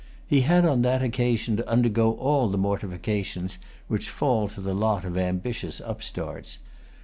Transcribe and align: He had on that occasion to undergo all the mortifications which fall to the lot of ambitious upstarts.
He 0.25 0.41
had 0.41 0.65
on 0.65 0.81
that 0.81 1.03
occasion 1.03 1.57
to 1.57 1.69
undergo 1.69 2.13
all 2.13 2.49
the 2.49 2.57
mortifications 2.57 3.59
which 3.87 4.09
fall 4.09 4.47
to 4.47 4.59
the 4.59 4.73
lot 4.73 5.05
of 5.05 5.15
ambitious 5.15 5.79
upstarts. 5.79 6.57